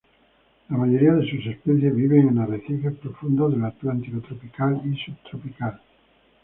[0.69, 5.79] La mayoría de sus especies viven en arrecifes profundos del Atlántico tropical y subtropical.